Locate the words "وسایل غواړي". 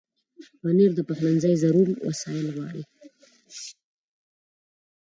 2.07-2.83